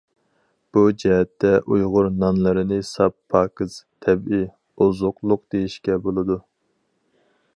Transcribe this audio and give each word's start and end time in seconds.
بۇ 0.75 0.81
جەھەتتە 1.01 1.51
ئۇيغۇر 1.73 2.09
نانلىرىنى 2.23 2.79
ساپ، 2.87 3.17
پاكىز، 3.35 3.77
تەبىئىي 4.07 4.49
ئوزۇقلۇق 4.85 5.45
دېيىشكە 5.55 6.01
بولىدۇ. 6.07 6.41